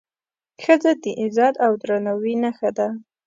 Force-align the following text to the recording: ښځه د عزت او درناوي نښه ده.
ښځه 0.63 0.91
د 1.01 1.03
عزت 1.21 1.53
او 1.65 1.71
درناوي 1.81 2.33
نښه 2.43 2.69
ده. 2.77 2.87